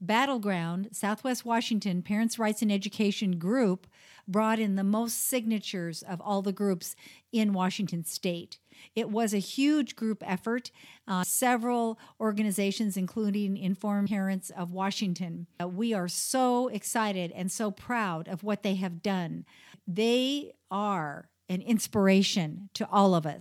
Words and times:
Battleground, 0.00 0.88
Southwest 0.92 1.44
Washington 1.44 2.02
Parents' 2.02 2.38
Rights 2.38 2.62
and 2.62 2.72
Education 2.72 3.38
group 3.38 3.86
brought 4.26 4.58
in 4.58 4.74
the 4.74 4.84
most 4.84 5.28
signatures 5.28 6.02
of 6.02 6.20
all 6.20 6.42
the 6.42 6.52
groups 6.52 6.96
in 7.32 7.52
Washington 7.52 8.04
state. 8.04 8.58
It 8.94 9.10
was 9.10 9.34
a 9.34 9.38
huge 9.38 9.96
group 9.96 10.22
effort. 10.26 10.70
Uh, 11.06 11.24
several 11.24 11.98
organizations, 12.20 12.96
including 12.96 13.56
Informed 13.56 14.08
Parents 14.08 14.50
of 14.50 14.72
Washington, 14.72 15.46
uh, 15.60 15.68
we 15.68 15.92
are 15.92 16.08
so 16.08 16.68
excited 16.68 17.32
and 17.32 17.50
so 17.50 17.70
proud 17.70 18.28
of 18.28 18.42
what 18.42 18.62
they 18.62 18.74
have 18.76 19.02
done. 19.02 19.44
They 19.86 20.52
are 20.70 21.28
an 21.48 21.60
inspiration 21.62 22.70
to 22.74 22.88
all 22.90 23.14
of 23.14 23.26
us. 23.26 23.40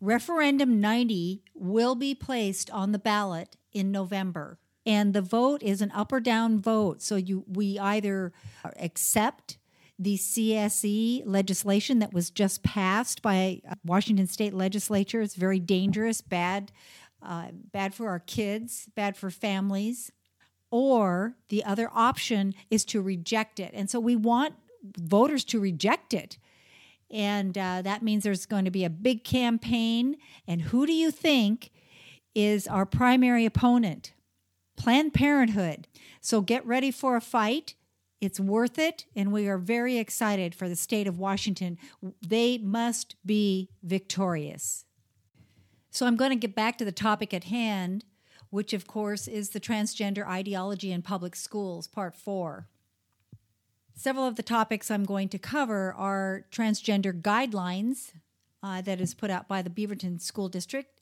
Referendum 0.00 0.80
90 0.80 1.42
will 1.54 1.94
be 1.94 2.14
placed 2.14 2.70
on 2.70 2.92
the 2.92 2.98
ballot 2.98 3.56
in 3.72 3.90
November 3.90 4.58
and 4.86 5.12
the 5.12 5.20
vote 5.20 5.62
is 5.62 5.82
an 5.82 5.90
up 5.90 6.12
or 6.12 6.20
down 6.20 6.60
vote 6.60 7.02
so 7.02 7.16
you 7.16 7.44
we 7.48 7.78
either 7.78 8.32
accept 8.78 9.58
the 9.98 10.16
CSE 10.16 11.22
legislation 11.24 12.00
that 12.00 12.12
was 12.12 12.30
just 12.30 12.62
passed 12.62 13.22
by 13.22 13.62
Washington 13.84 14.26
State 14.26 14.52
Legislature. 14.52 15.22
It's 15.22 15.34
very 15.34 15.58
dangerous, 15.58 16.20
bad, 16.20 16.70
uh, 17.22 17.48
bad 17.72 17.94
for 17.94 18.08
our 18.08 18.18
kids, 18.18 18.88
bad 18.94 19.16
for 19.16 19.30
families. 19.30 20.12
Or 20.70 21.36
the 21.48 21.64
other 21.64 21.90
option 21.94 22.54
is 22.70 22.84
to 22.86 23.00
reject 23.00 23.58
it. 23.58 23.70
And 23.72 23.88
so 23.88 23.98
we 24.00 24.16
want 24.16 24.54
voters 24.98 25.44
to 25.44 25.60
reject 25.60 26.12
it. 26.12 26.38
And 27.10 27.56
uh, 27.56 27.82
that 27.82 28.02
means 28.02 28.24
there's 28.24 28.46
going 28.46 28.64
to 28.64 28.70
be 28.70 28.84
a 28.84 28.90
big 28.90 29.24
campaign. 29.24 30.16
And 30.46 30.60
who 30.60 30.86
do 30.86 30.92
you 30.92 31.10
think 31.10 31.70
is 32.34 32.66
our 32.66 32.84
primary 32.84 33.46
opponent? 33.46 34.12
Planned 34.76 35.14
Parenthood. 35.14 35.86
So 36.20 36.42
get 36.42 36.66
ready 36.66 36.90
for 36.90 37.16
a 37.16 37.20
fight. 37.20 37.74
It's 38.20 38.40
worth 38.40 38.78
it, 38.78 39.04
and 39.14 39.30
we 39.30 39.46
are 39.46 39.58
very 39.58 39.98
excited 39.98 40.54
for 40.54 40.68
the 40.68 40.76
state 40.76 41.06
of 41.06 41.18
Washington. 41.18 41.76
They 42.26 42.56
must 42.58 43.16
be 43.26 43.68
victorious. 43.82 44.84
So, 45.90 46.06
I'm 46.06 46.16
going 46.16 46.30
to 46.30 46.36
get 46.36 46.54
back 46.54 46.78
to 46.78 46.84
the 46.84 46.92
topic 46.92 47.34
at 47.34 47.44
hand, 47.44 48.04
which, 48.50 48.72
of 48.72 48.86
course, 48.86 49.28
is 49.28 49.50
the 49.50 49.60
transgender 49.60 50.26
ideology 50.26 50.92
in 50.92 51.02
public 51.02 51.36
schools, 51.36 51.86
part 51.86 52.14
four. 52.14 52.68
Several 53.94 54.26
of 54.26 54.36
the 54.36 54.42
topics 54.42 54.90
I'm 54.90 55.04
going 55.04 55.28
to 55.30 55.38
cover 55.38 55.92
are 55.94 56.46
transgender 56.50 57.18
guidelines 57.18 58.12
uh, 58.62 58.80
that 58.82 59.00
is 59.00 59.14
put 59.14 59.30
out 59.30 59.48
by 59.48 59.62
the 59.62 59.70
Beaverton 59.70 60.20
School 60.20 60.48
District, 60.48 61.00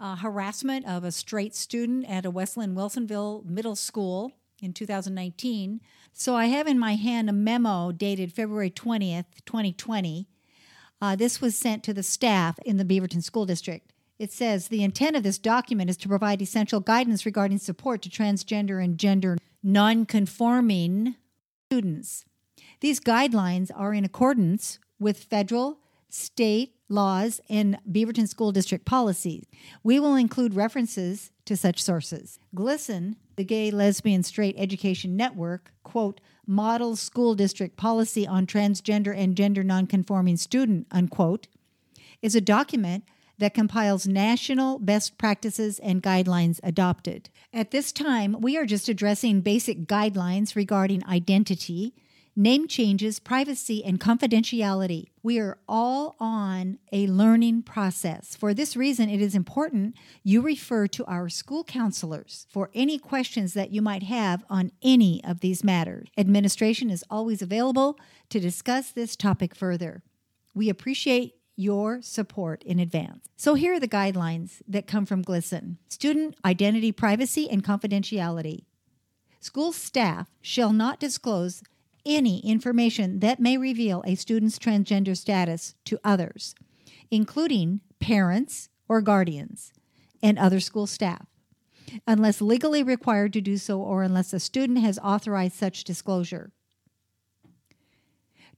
uh, 0.00 0.16
harassment 0.16 0.86
of 0.86 1.04
a 1.04 1.12
straight 1.12 1.54
student 1.54 2.08
at 2.08 2.26
a 2.26 2.30
West 2.30 2.56
Linn 2.56 2.74
Wilsonville 2.74 3.44
Middle 3.44 3.76
School 3.76 4.32
in 4.64 4.72
2019. 4.72 5.80
So 6.12 6.34
I 6.34 6.46
have 6.46 6.66
in 6.66 6.78
my 6.78 6.94
hand 6.94 7.28
a 7.28 7.32
memo 7.32 7.92
dated 7.92 8.32
February 8.32 8.70
20th, 8.70 9.26
2020. 9.44 10.26
Uh, 11.00 11.16
this 11.16 11.40
was 11.40 11.56
sent 11.56 11.84
to 11.84 11.92
the 11.92 12.02
staff 12.02 12.58
in 12.64 12.78
the 12.78 12.84
Beaverton 12.84 13.22
School 13.22 13.46
District. 13.46 13.92
It 14.18 14.32
says 14.32 14.68
the 14.68 14.82
intent 14.82 15.16
of 15.16 15.22
this 15.22 15.38
document 15.38 15.90
is 15.90 15.96
to 15.98 16.08
provide 16.08 16.40
essential 16.40 16.80
guidance 16.80 17.26
regarding 17.26 17.58
support 17.58 18.00
to 18.02 18.08
transgender 18.08 18.82
and 18.82 18.98
gender 18.98 19.36
nonconforming 19.62 21.16
students. 21.66 22.24
These 22.80 23.00
guidelines 23.00 23.70
are 23.74 23.92
in 23.92 24.04
accordance 24.04 24.78
with 25.00 25.24
federal, 25.24 25.78
state 26.08 26.74
laws, 26.88 27.40
and 27.48 27.78
Beaverton 27.90 28.28
School 28.28 28.52
District 28.52 28.84
policies. 28.84 29.44
We 29.82 29.98
will 29.98 30.14
include 30.14 30.54
references 30.54 31.32
to 31.46 31.56
such 31.56 31.82
sources. 31.82 32.38
GLSEN, 32.54 33.16
the 33.36 33.44
Gay, 33.44 33.70
Lesbian, 33.70 34.22
Straight 34.22 34.54
Education 34.58 35.16
Network, 35.16 35.72
quote, 35.82 36.20
model 36.46 36.96
school 36.96 37.34
district 37.34 37.76
policy 37.76 38.26
on 38.26 38.46
transgender 38.46 39.16
and 39.16 39.36
gender 39.36 39.64
nonconforming 39.64 40.36
student, 40.36 40.86
unquote, 40.90 41.48
is 42.22 42.34
a 42.34 42.40
document 42.40 43.04
that 43.38 43.54
compiles 43.54 44.06
national 44.06 44.78
best 44.78 45.18
practices 45.18 45.78
and 45.80 46.02
guidelines 46.02 46.60
adopted. 46.62 47.28
At 47.52 47.70
this 47.70 47.92
time, 47.92 48.40
we 48.40 48.56
are 48.56 48.66
just 48.66 48.88
addressing 48.88 49.40
basic 49.40 49.86
guidelines 49.86 50.54
regarding 50.54 51.04
identity, 51.06 51.94
name 52.36 52.66
changes, 52.66 53.18
privacy, 53.18 53.84
and 53.84 54.00
confidentiality. 54.00 55.06
We 55.22 55.38
are 55.38 55.58
all 55.68 56.16
on 56.18 56.78
a 56.92 57.06
learning 57.06 57.62
process. 57.62 58.34
For 58.34 58.52
this 58.52 58.76
reason, 58.76 59.08
it 59.08 59.20
is 59.20 59.34
important 59.34 59.96
you 60.22 60.40
refer 60.40 60.86
to 60.88 61.04
our 61.06 61.28
school 61.28 61.64
counselors 61.64 62.46
for 62.50 62.70
any 62.74 62.98
questions 62.98 63.54
that 63.54 63.70
you 63.70 63.82
might 63.82 64.02
have 64.04 64.44
on 64.50 64.72
any 64.82 65.22
of 65.24 65.40
these 65.40 65.62
matters. 65.62 66.08
Administration 66.18 66.90
is 66.90 67.04
always 67.08 67.40
available 67.40 67.98
to 68.30 68.40
discuss 68.40 68.90
this 68.90 69.16
topic 69.16 69.54
further. 69.54 70.02
We 70.54 70.68
appreciate 70.68 71.34
your 71.56 72.02
support 72.02 72.62
in 72.64 72.80
advance. 72.80 73.26
So, 73.36 73.54
here 73.54 73.74
are 73.74 73.80
the 73.80 73.86
guidelines 73.86 74.60
that 74.66 74.88
come 74.88 75.06
from 75.06 75.24
GLSEN 75.24 75.76
Student 75.88 76.36
Identity, 76.44 76.90
Privacy, 76.90 77.48
and 77.48 77.62
Confidentiality. 77.62 78.64
School 79.40 79.72
staff 79.72 80.30
shall 80.40 80.72
not 80.72 80.98
disclose 80.98 81.62
any 82.06 82.40
information 82.40 83.20
that 83.20 83.40
may 83.40 83.56
reveal 83.56 84.02
a 84.06 84.14
student's 84.14 84.58
transgender 84.58 85.16
status 85.16 85.74
to 85.84 85.98
others, 86.04 86.54
including 87.10 87.80
parents 88.00 88.68
or 88.88 89.00
guardians 89.00 89.72
and 90.22 90.38
other 90.38 90.60
school 90.60 90.86
staff, 90.86 91.26
unless 92.06 92.40
legally 92.40 92.82
required 92.82 93.32
to 93.32 93.40
do 93.40 93.56
so 93.56 93.80
or 93.80 94.02
unless 94.02 94.32
a 94.32 94.40
student 94.40 94.78
has 94.78 94.98
authorized 95.00 95.54
such 95.54 95.84
disclosure. 95.84 96.52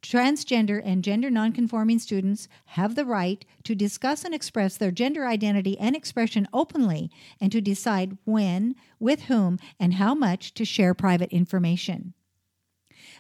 Transgender 0.03 0.81
and 0.85 1.03
gender 1.03 1.31
nonconforming 1.31 1.99
students 1.99 2.49
have 2.67 2.95
the 2.95 3.05
right 3.05 3.45
to 3.65 3.75
discuss 3.75 4.25
and 4.25 4.35
express 4.35 4.77
their 4.77 4.91
gender 4.91 5.27
identity 5.27 5.79
and 5.79 5.97
expression 5.97 6.47
openly 6.53 7.11
and 7.41 7.51
to 7.51 7.61
decide 7.61 8.19
when, 8.25 8.75
with 9.01 9.23
whom, 9.23 9.59
and 9.81 9.95
how 9.95 10.15
much 10.15 10.55
to 10.55 10.65
share 10.65 10.95
private 10.95 11.33
information. 11.33 12.15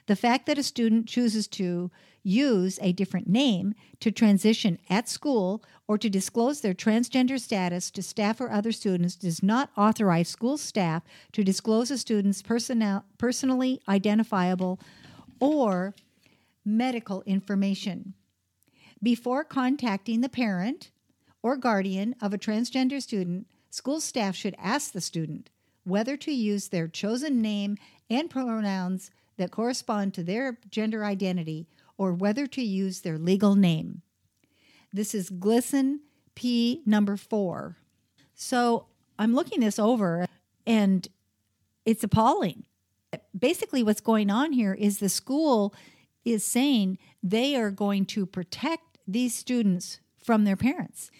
The 0.06 0.16
fact 0.16 0.46
that 0.46 0.58
a 0.58 0.62
student 0.62 1.08
chooses 1.08 1.48
to 1.48 1.90
use 2.22 2.78
a 2.82 2.92
different 2.92 3.28
name 3.28 3.74
to 4.00 4.10
transition 4.10 4.78
at 4.88 5.08
school 5.08 5.62
or 5.88 5.98
to 5.98 6.10
disclose 6.10 6.60
their 6.60 6.74
transgender 6.74 7.40
status 7.40 7.90
to 7.92 8.02
staff 8.02 8.40
or 8.40 8.50
other 8.50 8.72
students 8.72 9.16
does 9.16 9.42
not 9.42 9.70
authorize 9.76 10.28
school 10.28 10.58
staff 10.58 11.02
to 11.32 11.44
disclose 11.44 11.90
a 11.90 11.98
student's 11.98 12.42
personally 12.42 13.80
identifiable 13.88 14.80
or 15.40 15.94
medical 16.64 17.22
information. 17.22 18.14
Before 19.02 19.44
contacting 19.44 20.20
the 20.20 20.28
parent 20.28 20.90
or 21.42 21.56
guardian 21.56 22.16
of 22.20 22.32
a 22.32 22.38
transgender 22.38 23.00
student, 23.00 23.46
school 23.70 24.00
staff 24.00 24.34
should 24.34 24.56
ask 24.58 24.92
the 24.92 25.00
student 25.00 25.50
whether 25.84 26.16
to 26.16 26.32
use 26.32 26.68
their 26.68 26.88
chosen 26.88 27.40
name 27.40 27.76
and 28.10 28.30
pronouns 28.30 29.10
that 29.36 29.50
correspond 29.50 30.14
to 30.14 30.22
their 30.22 30.58
gender 30.70 31.04
identity 31.04 31.66
or 31.98 32.12
whether 32.12 32.46
to 32.46 32.62
use 32.62 33.00
their 33.00 33.18
legal 33.18 33.54
name. 33.54 34.02
This 34.92 35.14
is 35.14 35.30
GLSEN 35.30 35.98
P 36.34 36.82
number 36.86 37.16
four. 37.16 37.76
So 38.34 38.86
I'm 39.18 39.34
looking 39.34 39.60
this 39.60 39.78
over 39.78 40.26
and 40.66 41.08
it's 41.84 42.04
appalling. 42.04 42.64
Basically, 43.38 43.82
what's 43.82 44.00
going 44.00 44.30
on 44.30 44.52
here 44.52 44.74
is 44.74 44.98
the 44.98 45.08
school 45.08 45.74
is 46.24 46.44
saying 46.44 46.98
they 47.22 47.56
are 47.56 47.70
going 47.70 48.04
to 48.06 48.26
protect 48.26 48.98
these 49.06 49.34
students 49.34 50.00
from 50.22 50.44
their 50.44 50.56
parents. 50.56 51.10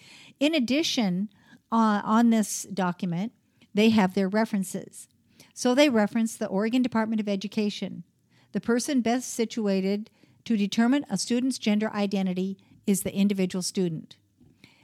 In 0.41 0.55
addition, 0.55 1.29
uh, 1.71 2.03
on 2.05 2.31
this 2.31 2.65
document, 2.65 3.33
they 3.73 3.91
have 3.91 4.15
their 4.15 4.29
references. 4.29 5.09
So 5.59 5.75
they 5.75 5.89
reference 5.89 6.37
the 6.37 6.49
Oregon 6.49 6.83
Department 6.83 7.19
of 7.19 7.31
Education. 7.31 8.05
The 8.53 8.61
person 8.61 9.01
best 9.01 9.33
situated 9.33 10.11
to 10.45 10.55
determine 10.55 11.07
a 11.09 11.17
student's 11.17 11.57
gender 11.57 11.91
identity 11.95 12.59
is 12.87 13.03
the 13.03 13.17
individual 13.17 13.63
student. 13.63 14.17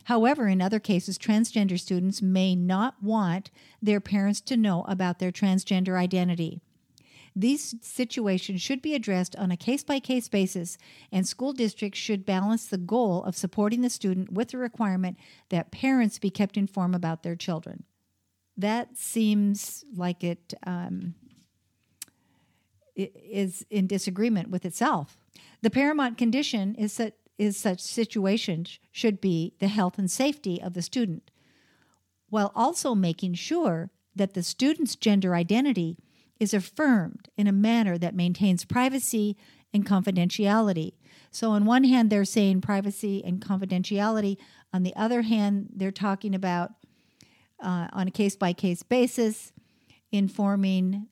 However, 0.04 0.48
in 0.48 0.62
other 0.62 0.80
cases, 0.80 1.19
transgender 1.19 1.78
students 1.78 2.22
may 2.22 2.56
not 2.56 3.02
want 3.02 3.50
their 3.82 4.00
parents 4.00 4.40
to 4.40 4.56
know 4.56 4.86
about 4.88 5.19
their 5.19 5.30
transgender 5.30 6.00
identity. 6.00 6.62
These 7.36 7.75
situations 7.82 8.62
should 8.62 8.80
be 8.80 8.94
addressed 8.94 9.36
on 9.36 9.50
a 9.50 9.58
case 9.58 9.84
by 9.84 10.00
case 10.00 10.30
basis, 10.30 10.78
and 11.12 11.28
school 11.28 11.52
districts 11.52 12.00
should 12.00 12.25
balance 12.25 12.64
the 12.64 12.78
goal 12.78 13.22
of 13.25 13.36
supporting 13.36 13.82
the 13.82 13.90
student 13.90 14.32
with 14.32 14.48
the 14.48 14.58
requirement 14.58 15.18
that 15.50 15.70
parents 15.70 16.18
be 16.18 16.30
kept 16.30 16.56
informed 16.56 16.94
about 16.94 17.22
their 17.22 17.36
children. 17.36 17.84
That 18.56 18.96
seems 18.96 19.84
like 19.94 20.22
it, 20.22 20.54
um, 20.66 21.14
it 22.94 23.12
is 23.16 23.64
in 23.70 23.87
disagreement 23.87 24.50
with 24.50 24.64
itself. 24.64 25.16
The 25.62 25.70
paramount 25.70 26.19
condition 26.19 26.75
is 26.75 26.96
that 26.96 27.14
is 27.38 27.56
such 27.56 27.81
situations 27.81 28.78
should 28.90 29.20
be 29.20 29.54
the 29.58 29.69
health 29.69 29.99
and 29.99 30.10
safety 30.10 30.60
of 30.60 30.75
the 30.75 30.82
student, 30.82 31.31
while 32.28 32.52
also 32.54 32.94
making 32.94 33.34
sure 33.34 33.90
that 34.14 34.34
the 34.34 34.43
student's 34.43 34.96
gender 34.96 35.34
identity 35.34 35.99
is 36.38 36.52
affirmed 36.52 37.28
in 37.37 37.46
a 37.46 37.52
manner 37.52 37.96
that 37.96 38.14
maintains 38.14 38.64
privacy 38.64 39.37
and 39.72 39.87
confidentiality. 39.87 40.93
So, 41.31 41.50
on 41.52 41.64
one 41.64 41.84
hand, 41.84 42.10
they're 42.10 42.25
saying 42.25 42.60
privacy 42.60 43.25
and 43.25 43.40
confidentiality. 43.40 44.37
On 44.72 44.82
the 44.82 44.94
other 44.94 45.22
hand, 45.22 45.70
they're 45.75 45.90
talking 45.90 46.34
about, 46.34 46.72
uh, 47.62 47.88
on 47.93 48.09
a 48.09 48.11
case 48.11 48.37
by 48.37 48.53
case 48.53 48.82
basis, 48.82 49.53
informing 50.11 51.06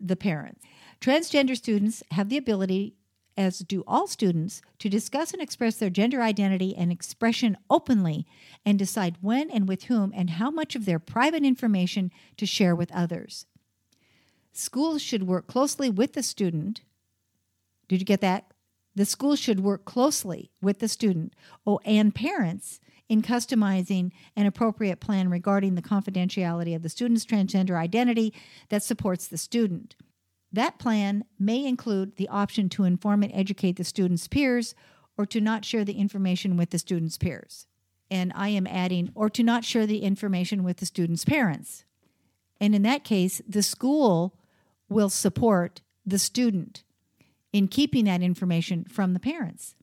the 0.00 0.16
parents. 0.16 0.64
Transgender 1.00 1.56
students 1.56 2.02
have 2.10 2.28
the 2.28 2.36
ability, 2.36 2.94
as 3.36 3.60
do 3.60 3.84
all 3.86 4.06
students, 4.06 4.60
to 4.78 4.88
discuss 4.88 5.32
and 5.32 5.40
express 5.40 5.76
their 5.76 5.90
gender 5.90 6.20
identity 6.20 6.74
and 6.76 6.90
expression 6.90 7.56
openly 7.68 8.26
and 8.66 8.78
decide 8.78 9.16
when 9.20 9.50
and 9.50 9.68
with 9.68 9.84
whom 9.84 10.12
and 10.14 10.30
how 10.30 10.50
much 10.50 10.74
of 10.74 10.84
their 10.84 10.98
private 10.98 11.44
information 11.44 12.10
to 12.36 12.46
share 12.46 12.74
with 12.74 12.92
others. 12.92 13.46
Schools 14.52 15.00
should 15.00 15.26
work 15.26 15.46
closely 15.46 15.88
with 15.88 16.14
the 16.14 16.22
student. 16.22 16.82
Did 17.88 18.00
you 18.00 18.06
get 18.06 18.20
that? 18.20 18.49
The 18.94 19.04
school 19.04 19.36
should 19.36 19.60
work 19.60 19.84
closely 19.84 20.50
with 20.60 20.80
the 20.80 20.88
student 20.88 21.34
oh, 21.66 21.80
and 21.84 22.14
parents 22.14 22.80
in 23.08 23.22
customizing 23.22 24.12
an 24.36 24.46
appropriate 24.46 25.00
plan 25.00 25.28
regarding 25.28 25.74
the 25.74 25.82
confidentiality 25.82 26.74
of 26.74 26.82
the 26.82 26.88
student's 26.88 27.26
transgender 27.26 27.76
identity 27.76 28.32
that 28.68 28.82
supports 28.82 29.26
the 29.26 29.38
student. 29.38 29.96
That 30.52 30.78
plan 30.78 31.24
may 31.38 31.64
include 31.64 32.16
the 32.16 32.28
option 32.28 32.68
to 32.70 32.84
inform 32.84 33.22
and 33.22 33.32
educate 33.34 33.76
the 33.76 33.84
student's 33.84 34.28
peers 34.28 34.74
or 35.16 35.26
to 35.26 35.40
not 35.40 35.64
share 35.64 35.84
the 35.84 35.98
information 35.98 36.56
with 36.56 36.70
the 36.70 36.78
student's 36.78 37.18
peers. 37.18 37.66
And 38.10 38.32
I 38.34 38.48
am 38.48 38.66
adding, 38.66 39.10
or 39.14 39.30
to 39.30 39.42
not 39.42 39.64
share 39.64 39.86
the 39.86 40.02
information 40.02 40.64
with 40.64 40.78
the 40.78 40.86
student's 40.86 41.24
parents. 41.24 41.84
And 42.60 42.74
in 42.74 42.82
that 42.82 43.04
case, 43.04 43.40
the 43.46 43.62
school 43.62 44.34
will 44.88 45.08
support 45.08 45.80
the 46.04 46.18
student 46.18 46.82
in 47.52 47.68
keeping 47.68 48.04
that 48.04 48.22
information 48.22 48.84
from 48.84 49.12
the 49.12 49.20
parents. 49.20 49.74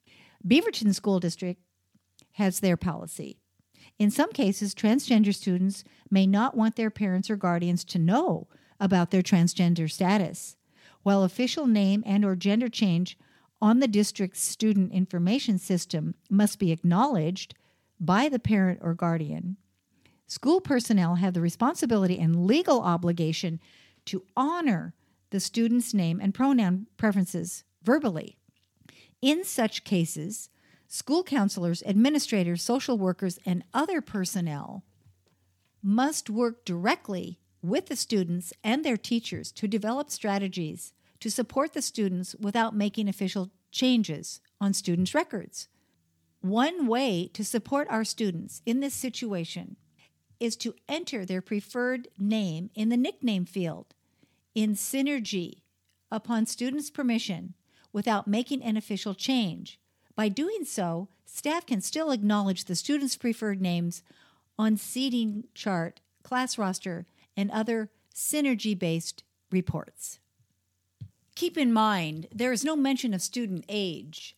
Beaverton 0.48 0.94
School 0.94 1.20
District 1.20 1.62
has 2.34 2.60
their 2.60 2.78
policy. 2.78 3.38
In 4.00 4.12
some 4.12 4.32
cases, 4.32 4.76
transgender 4.76 5.34
students 5.34 5.84
may 6.10 6.28
not 6.28 6.56
want 6.56 6.76
their 6.76 6.92
parents 6.92 7.30
or 7.30 7.36
guardians 7.36 7.84
to 7.86 8.00
know 8.00 8.48
about 8.80 9.12
their 9.12 9.24
transgender 9.24 9.92
status. 9.92 10.56
While 11.04 11.24
official 11.24 11.68
name 11.68 12.04
and 12.06 12.24
or 12.24 12.36
gender 12.36 12.70
change 12.70 13.18
on 13.62 13.80
the 13.80 13.88
district's 13.88 14.42
student 14.42 14.92
information 14.92 15.58
system 15.58 16.14
must 16.30 16.60
be 16.60 16.72
acknowledged 16.72 17.56
by 18.00 18.30
the 18.30 18.40
parent 18.40 18.80
or 18.84 18.94
guardian, 18.94 19.58
school 20.28 20.62
personnel 20.62 21.16
have 21.16 21.34
the 21.34 21.42
responsibility 21.42 22.20
and 22.20 22.46
legal 22.46 22.82
obligation 22.82 23.60
to 24.06 24.24
honor 24.36 24.94
the 25.30 25.40
student's 25.40 25.94
name 25.94 26.20
and 26.22 26.34
pronoun 26.34 26.88
preferences 26.98 27.64
verbally. 27.84 28.38
In 29.22 29.44
such 29.44 29.84
cases, 29.84 30.50
school 30.88 31.24
counselors, 31.24 31.84
administrators, 31.84 32.62
social 32.62 32.98
workers, 32.98 33.40
and 33.46 33.64
other 33.74 34.02
personnel 34.02 34.84
must 35.82 36.30
work 36.30 36.66
directly 36.66 37.40
with 37.62 37.88
the 37.88 37.96
students 37.96 38.54
and 38.64 38.84
their 38.84 38.98
teachers 38.98 39.52
to 39.54 39.68
develop 39.68 40.10
strategies 40.10 40.94
to 41.20 41.32
support 41.32 41.74
the 41.74 41.82
students 41.82 42.36
without 42.40 42.76
making 42.76 43.08
official 43.08 43.52
changes 43.72 44.40
on 44.62 44.74
students' 44.74 45.16
records. 45.16 45.68
One 46.42 46.88
way 46.88 47.30
to 47.34 47.44
support 47.44 47.88
our 47.90 48.04
students 48.04 48.62
in 48.66 48.80
this 48.80 48.94
situation 48.94 49.78
is 50.40 50.56
to 50.58 50.76
enter 50.88 51.26
their 51.26 51.42
preferred 51.42 52.08
name 52.20 52.70
in 52.76 52.90
the 52.90 52.98
nickname 52.98 53.46
field 53.46 53.96
in 54.58 54.74
synergy 54.74 55.62
upon 56.12 56.44
students' 56.48 56.90
permission 56.90 57.54
without 57.94 58.28
making 58.28 58.64
an 58.64 58.76
official 58.76 59.14
change. 59.14 59.80
By 60.16 60.30
doing 60.30 60.66
so, 60.66 61.10
staff 61.26 61.68
can 61.68 61.80
still 61.80 62.10
acknowledge 62.10 62.66
the 62.66 62.74
students' 62.74 63.16
preferred 63.16 63.62
names 63.62 64.02
on 64.58 64.76
seating 64.76 65.44
chart, 65.54 66.02
class 66.24 66.58
roster, 66.58 67.06
and 67.38 67.52
other 67.52 67.92
synergy 68.16 68.78
based 68.78 69.24
reports. 69.52 70.18
Keep 71.36 71.56
in 71.56 71.72
mind, 71.72 72.26
there 72.34 72.52
is 72.52 72.66
no 72.66 72.76
mention 72.76 73.14
of 73.14 73.22
student 73.22 73.64
age. 73.70 74.36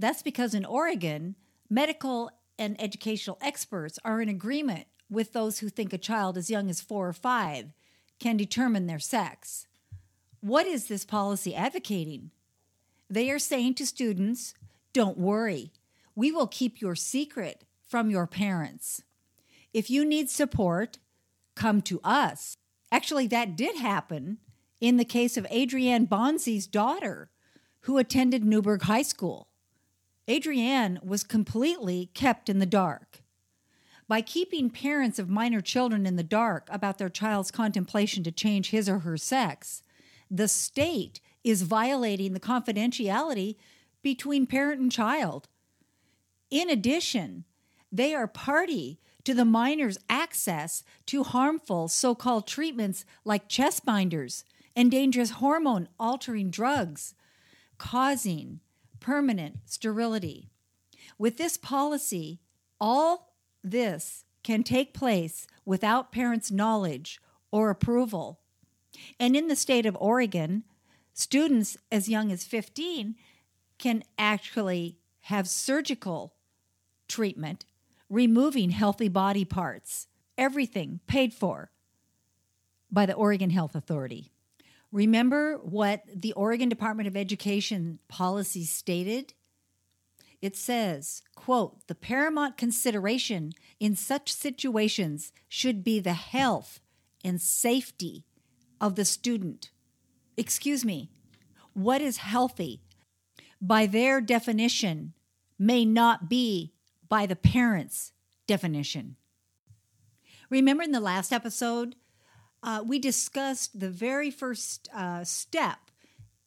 That's 0.00 0.20
because 0.20 0.52
in 0.52 0.64
Oregon, 0.64 1.36
medical 1.68 2.32
and 2.58 2.74
educational 2.80 3.38
experts 3.40 4.00
are 4.04 4.20
in 4.20 4.28
agreement 4.28 4.88
with 5.08 5.32
those 5.32 5.60
who 5.60 5.68
think 5.68 5.92
a 5.92 5.98
child 5.98 6.36
as 6.36 6.50
young 6.50 6.68
as 6.68 6.80
four 6.80 7.06
or 7.06 7.12
five 7.12 7.72
can 8.20 8.36
determine 8.36 8.86
their 8.86 9.00
sex. 9.00 9.66
What 10.40 10.66
is 10.66 10.86
this 10.86 11.04
policy 11.04 11.54
advocating? 11.54 12.30
They 13.08 13.30
are 13.30 13.38
saying 13.38 13.74
to 13.74 13.86
students, 13.86 14.54
don't 14.92 15.18
worry, 15.18 15.72
we 16.14 16.30
will 16.30 16.46
keep 16.46 16.80
your 16.80 16.94
secret 16.94 17.64
from 17.88 18.10
your 18.10 18.26
parents. 18.26 19.02
If 19.72 19.90
you 19.90 20.04
need 20.04 20.30
support, 20.30 20.98
come 21.54 21.82
to 21.82 22.00
us. 22.04 22.56
Actually, 22.92 23.26
that 23.28 23.56
did 23.56 23.76
happen 23.76 24.38
in 24.80 24.96
the 24.96 25.04
case 25.04 25.36
of 25.36 25.46
Adrienne 25.46 26.06
Bonzi's 26.06 26.66
daughter, 26.66 27.30
who 27.80 27.98
attended 27.98 28.44
Newberg 28.44 28.82
High 28.82 29.02
School. 29.02 29.48
Adrienne 30.28 31.00
was 31.02 31.24
completely 31.24 32.10
kept 32.14 32.48
in 32.48 32.58
the 32.58 32.66
dark. 32.66 33.19
By 34.10 34.22
keeping 34.22 34.70
parents 34.70 35.20
of 35.20 35.30
minor 35.30 35.60
children 35.60 36.04
in 36.04 36.16
the 36.16 36.24
dark 36.24 36.66
about 36.68 36.98
their 36.98 37.08
child's 37.08 37.52
contemplation 37.52 38.24
to 38.24 38.32
change 38.32 38.70
his 38.70 38.88
or 38.88 38.98
her 38.98 39.16
sex, 39.16 39.84
the 40.28 40.48
state 40.48 41.20
is 41.44 41.62
violating 41.62 42.32
the 42.32 42.40
confidentiality 42.40 43.54
between 44.02 44.48
parent 44.48 44.80
and 44.80 44.90
child. 44.90 45.46
In 46.50 46.68
addition, 46.68 47.44
they 47.92 48.12
are 48.12 48.26
party 48.26 48.98
to 49.22 49.32
the 49.32 49.44
minor's 49.44 49.96
access 50.08 50.82
to 51.06 51.22
harmful 51.22 51.86
so 51.86 52.16
called 52.16 52.48
treatments 52.48 53.04
like 53.24 53.48
chest 53.48 53.84
binders 53.84 54.42
and 54.74 54.90
dangerous 54.90 55.30
hormone 55.30 55.88
altering 56.00 56.50
drugs, 56.50 57.14
causing 57.78 58.58
permanent 58.98 59.58
sterility. 59.66 60.50
With 61.16 61.36
this 61.36 61.56
policy, 61.56 62.40
all 62.80 63.29
this 63.62 64.24
can 64.42 64.62
take 64.62 64.94
place 64.94 65.46
without 65.64 66.12
parents' 66.12 66.50
knowledge 66.50 67.20
or 67.50 67.70
approval. 67.70 68.40
And 69.18 69.36
in 69.36 69.48
the 69.48 69.56
state 69.56 69.86
of 69.86 69.96
Oregon, 70.00 70.64
students 71.12 71.76
as 71.92 72.08
young 72.08 72.32
as 72.32 72.44
15 72.44 73.16
can 73.78 74.02
actually 74.18 74.98
have 75.22 75.48
surgical 75.48 76.34
treatment, 77.08 77.64
removing 78.08 78.70
healthy 78.70 79.08
body 79.08 79.44
parts, 79.44 80.06
everything 80.38 81.00
paid 81.06 81.32
for 81.32 81.70
by 82.90 83.06
the 83.06 83.14
Oregon 83.14 83.50
Health 83.50 83.74
Authority. 83.74 84.30
Remember 84.92 85.56
what 85.58 86.02
the 86.12 86.32
Oregon 86.32 86.68
Department 86.68 87.06
of 87.06 87.16
Education 87.16 88.00
policy 88.08 88.64
stated? 88.64 89.34
It 90.40 90.56
says, 90.56 91.22
quote, 91.34 91.86
the 91.86 91.94
paramount 91.94 92.56
consideration 92.56 93.52
in 93.78 93.94
such 93.94 94.32
situations 94.32 95.32
should 95.48 95.84
be 95.84 96.00
the 96.00 96.14
health 96.14 96.80
and 97.22 97.40
safety 97.40 98.24
of 98.80 98.94
the 98.96 99.04
student. 99.04 99.70
Excuse 100.36 100.84
me, 100.84 101.10
what 101.74 102.00
is 102.00 102.18
healthy? 102.18 102.80
By 103.60 103.84
their 103.84 104.22
definition, 104.22 105.12
may 105.58 105.84
not 105.84 106.30
be 106.30 106.72
by 107.08 107.26
the 107.26 107.36
parents' 107.36 108.12
definition. 108.46 109.16
Remember 110.48 110.82
in 110.82 110.92
the 110.92 111.00
last 111.00 111.32
episode, 111.32 111.96
uh, 112.62 112.82
we 112.84 112.98
discussed 112.98 113.78
the 113.78 113.90
very 113.90 114.30
first 114.30 114.88
uh, 114.94 115.24
step 115.24 115.89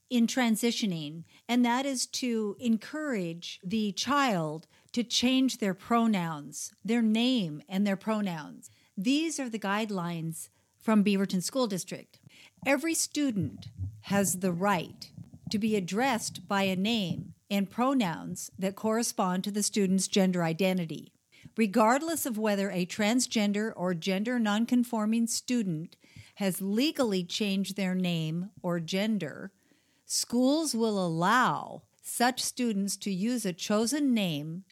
in 0.10 0.28
transitioning, 0.28 1.24
and 1.48 1.66
that 1.66 1.86
is 1.86 2.06
to 2.06 2.56
encourage 2.60 3.60
the 3.64 3.92
child 3.94 4.68
to 4.92 5.04
change 5.04 5.58
their 5.58 5.74
pronouns, 5.74 6.72
their 6.86 7.02
name, 7.02 7.62
and 7.68 7.86
their 7.86 7.96
pronouns. 7.96 8.70
These 8.96 9.40
are 9.40 9.50
the 9.50 9.60
guidelines 9.60 10.50
from 10.80 11.04
Beaverton 11.04 11.42
School 11.42 11.68
District. 11.68 12.20
Every 12.66 12.94
student 12.94 13.68
has 14.02 14.40
the 14.40 14.52
right 14.52 15.10
to 15.50 15.58
be 15.58 15.76
addressed 15.76 16.48
by 16.48 16.64
a 16.64 16.76
name 16.76 17.34
and 17.50 17.70
pronouns 17.70 18.52
that 18.58 18.76
correspond 18.76 19.44
to 19.44 19.52
the 19.52 19.64
student's 19.64 20.08
gender 20.08 20.44
identity. 20.44 21.12
Regardless 21.58 22.26
of 22.26 22.38
whether 22.38 22.72
a 22.72 22.86
transgender 22.86 23.72
or 23.76 23.94
gender 23.94 24.40
nonconforming 24.40 25.28
student 25.28 25.96
has 26.36 26.62
legally 26.62 27.24
changed 27.24 27.76
their 27.76 27.94
name 27.94 28.50
or 28.62 28.80
gender, 28.80 29.52
schools 30.14 30.76
will 30.76 31.04
allow 31.04 31.82
such 32.04 32.40
students 32.40 32.96
to 32.96 33.12
use 33.12 33.48
a 33.48 33.52
chosen 33.52 34.14
name 34.14 34.64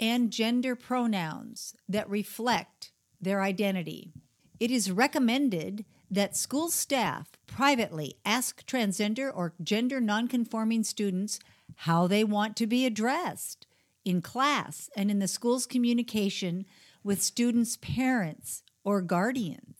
and 0.00 0.32
gender 0.32 0.74
pronouns 0.74 1.74
that 1.88 2.10
reflect 2.10 2.90
their 3.20 3.40
identity. 3.40 4.12
It 4.58 4.72
is 4.72 4.90
recommended 4.90 5.84
that 6.10 6.36
school 6.36 6.70
staff 6.70 7.28
privately 7.46 8.16
ask 8.24 8.66
transgender 8.66 9.30
or 9.32 9.54
gender 9.62 10.00
nonconforming 10.00 10.82
students 10.82 11.38
how 11.76 12.08
they 12.08 12.24
want 12.24 12.56
to 12.56 12.66
be 12.66 12.84
addressed 12.84 13.68
in 14.04 14.20
class 14.20 14.90
and 14.96 15.08
in 15.08 15.20
the 15.20 15.28
school's 15.28 15.66
communication 15.66 16.66
with 17.04 17.22
students' 17.22 17.78
parents 17.80 18.64
or 18.82 19.02
guardians. 19.02 19.79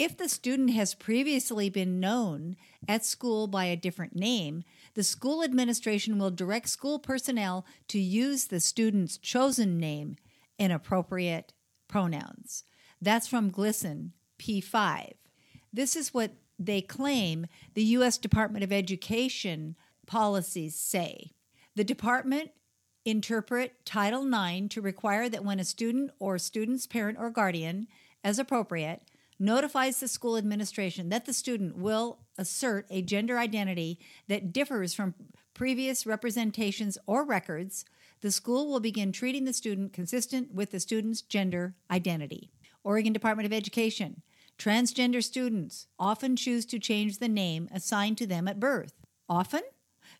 If 0.00 0.16
the 0.16 0.30
student 0.30 0.70
has 0.70 0.94
previously 0.94 1.68
been 1.68 2.00
known 2.00 2.56
at 2.88 3.04
school 3.04 3.46
by 3.46 3.66
a 3.66 3.76
different 3.76 4.16
name, 4.16 4.64
the 4.94 5.02
school 5.02 5.44
administration 5.44 6.18
will 6.18 6.30
direct 6.30 6.70
school 6.70 6.98
personnel 6.98 7.66
to 7.88 8.00
use 8.00 8.46
the 8.46 8.60
student's 8.60 9.18
chosen 9.18 9.78
name 9.78 10.16
and 10.58 10.72
appropriate 10.72 11.52
pronouns. 11.86 12.64
That's 12.98 13.26
from 13.26 13.50
GLSEN 13.50 14.12
P5. 14.38 15.12
This 15.70 15.94
is 15.94 16.14
what 16.14 16.32
they 16.58 16.80
claim 16.80 17.46
the 17.74 17.84
U.S. 17.84 18.16
Department 18.16 18.64
of 18.64 18.72
Education 18.72 19.76
policies 20.06 20.76
say. 20.76 21.32
The 21.76 21.84
department 21.84 22.52
interpret 23.04 23.84
Title 23.84 24.26
IX 24.26 24.68
to 24.68 24.80
require 24.80 25.28
that 25.28 25.44
when 25.44 25.60
a 25.60 25.64
student 25.64 26.10
or 26.18 26.38
student's 26.38 26.86
parent 26.86 27.18
or 27.20 27.28
guardian, 27.28 27.86
as 28.24 28.38
appropriate, 28.38 29.02
notifies 29.40 29.98
the 29.98 30.06
school 30.06 30.36
administration 30.36 31.08
that 31.08 31.24
the 31.24 31.32
student 31.32 31.76
will 31.76 32.18
assert 32.38 32.86
a 32.90 33.02
gender 33.02 33.38
identity 33.38 33.98
that 34.28 34.52
differs 34.52 34.94
from 34.94 35.14
previous 35.54 36.06
representations 36.06 36.98
or 37.06 37.24
records, 37.24 37.84
the 38.20 38.30
school 38.30 38.68
will 38.68 38.80
begin 38.80 39.10
treating 39.10 39.46
the 39.46 39.52
student 39.52 39.92
consistent 39.92 40.54
with 40.54 40.70
the 40.70 40.78
student's 40.78 41.22
gender 41.22 41.74
identity. 41.90 42.50
Oregon 42.84 43.12
Department 43.12 43.46
of 43.46 43.52
Education. 43.52 44.22
Transgender 44.58 45.24
students 45.24 45.86
often 45.98 46.36
choose 46.36 46.66
to 46.66 46.78
change 46.78 47.18
the 47.18 47.28
name 47.28 47.68
assigned 47.72 48.18
to 48.18 48.26
them 48.26 48.46
at 48.46 48.60
birth. 48.60 48.92
Often? 49.28 49.62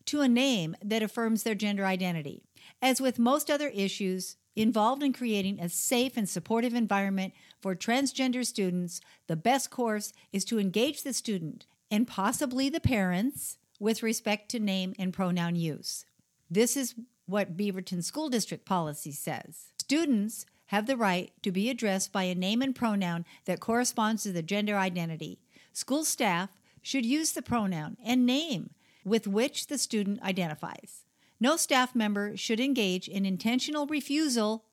To 0.07 0.23
a 0.23 0.29
name 0.29 0.77
that 0.83 1.03
affirms 1.03 1.43
their 1.43 1.55
gender 1.55 1.85
identity. 1.85 2.43
As 2.81 3.01
with 3.01 3.19
most 3.19 3.51
other 3.51 3.69
issues, 3.69 4.37
involved 4.57 5.03
in 5.03 5.13
creating 5.13 5.61
a 5.61 5.69
safe 5.69 6.17
and 6.17 6.29
supportive 6.29 6.75
environment 6.75 7.33
for 7.61 7.75
transgender 7.75 8.45
students, 8.45 9.01
the 9.27 9.37
best 9.37 9.71
course 9.71 10.13
is 10.33 10.45
to 10.47 10.59
engage 10.59 11.03
the 11.03 11.13
student 11.13 11.67
and 11.91 12.07
possibly 12.07 12.69
the 12.69 12.81
parents 12.81 13.59
with 13.79 14.03
respect 14.03 14.51
to 14.51 14.59
name 14.59 14.95
and 14.99 15.13
pronoun 15.13 15.57
use. 15.57 16.05
This 16.51 16.77
is 16.77 16.95
what 17.27 17.57
Beaverton 17.57 18.03
School 18.03 18.29
District 18.29 18.65
policy 18.65 19.13
says. 19.13 19.73
Students 19.79 20.47
have 20.67 20.87
the 20.87 20.97
right 20.97 21.33
to 21.43 21.51
be 21.51 21.71
addressed 21.71 22.13
by 22.13 22.25
a 22.25 22.35
name 22.35 22.63
and 22.63 22.75
pronoun 22.75 23.25
that 23.45 23.61
corresponds 23.61 24.23
to 24.23 24.33
the 24.33 24.43
gender 24.43 24.77
identity. 24.77 25.39
School 25.73 26.05
staff 26.05 26.51
should 26.83 27.07
use 27.07 27.33
the 27.33 27.43
pronoun 27.43 27.97
and 28.05 28.27
name 28.27 28.71
with 29.05 29.27
which 29.27 29.67
the 29.67 29.79
student 29.79 30.23
identifies. 30.23 31.05
No 31.41 31.57
staff 31.57 31.95
member 31.95 32.37
should 32.37 32.61
engage 32.61 33.09
in 33.09 33.25
intentional 33.25 33.87
refusal 33.87 34.65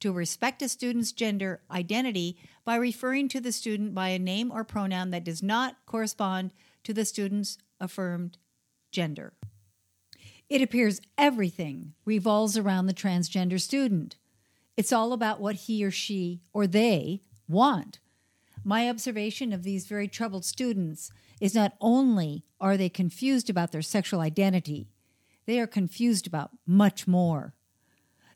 to 0.00 0.12
respect 0.12 0.60
a 0.60 0.68
student's 0.68 1.12
gender 1.12 1.62
identity 1.70 2.36
by 2.64 2.76
referring 2.76 3.28
to 3.28 3.40
the 3.40 3.52
student 3.52 3.94
by 3.94 4.08
a 4.08 4.18
name 4.18 4.52
or 4.52 4.62
pronoun 4.62 5.10
that 5.10 5.24
does 5.24 5.42
not 5.42 5.76
correspond 5.86 6.52
to 6.84 6.92
the 6.92 7.04
student's 7.04 7.56
affirmed 7.80 8.36
gender. 8.90 9.32
It 10.50 10.60
appears 10.60 11.00
everything 11.16 11.94
revolves 12.04 12.58
around 12.58 12.86
the 12.86 12.94
transgender 12.94 13.60
student. 13.60 14.16
It's 14.76 14.92
all 14.92 15.12
about 15.12 15.40
what 15.40 15.54
he 15.54 15.84
or 15.84 15.90
she 15.90 16.42
or 16.52 16.66
they 16.66 17.22
want. 17.48 18.00
My 18.64 18.88
observation 18.88 19.52
of 19.52 19.62
these 19.62 19.86
very 19.86 20.08
troubled 20.08 20.44
students 20.44 21.10
is 21.40 21.54
not 21.54 21.72
only 21.80 22.44
are 22.60 22.76
they 22.76 22.88
confused 22.88 23.48
about 23.48 23.72
their 23.72 23.82
sexual 23.82 24.20
identity, 24.20 24.88
they 25.46 25.58
are 25.60 25.66
confused 25.66 26.26
about 26.26 26.50
much 26.66 27.06
more. 27.06 27.54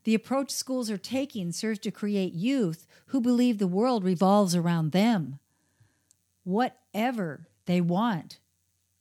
The 0.05 0.15
approach 0.15 0.51
schools 0.51 0.91
are 0.91 0.99
taking 0.99 1.51
serves 1.53 1.81
to 1.81 1.91
create 1.91 2.33
youth 2.33 2.87
who 3.07 3.21
believe 3.21 3.59
the 3.59 3.67
world 3.67 4.05
revolves 4.05 4.55
around 4.55 4.93
them. 4.93 5.39
Whatever 6.45 7.49
they 7.67 7.81
want 7.81 8.39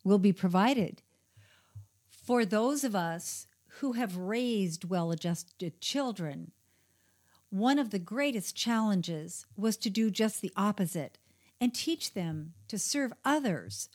will 0.04 0.18
be 0.18 0.34
provided. 0.34 1.02
For 2.10 2.44
those 2.44 2.84
of 2.84 2.96
us 2.96 3.48
who 3.80 3.94
have 3.94 4.18
raised 4.18 4.90
well 4.90 5.12
adjusted 5.12 5.80
children, 5.80 6.52
one 7.50 7.78
of 7.78 7.92
the 7.92 8.00
greatest 8.00 8.56
challenges 8.56 9.46
was 9.56 9.78
to 9.78 9.90
do 9.90 10.10
just 10.10 10.42
the 10.42 10.52
opposite 10.58 11.20
and 11.62 11.74
teach 11.74 12.14
them 12.14 12.54
to 12.68 12.80
serve 12.80 13.14
others, 13.24 13.90